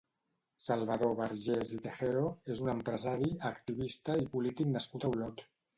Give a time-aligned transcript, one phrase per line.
[0.67, 5.51] Salvador Vergés i Tejero és un empresari, activista i polític nascut a Olot.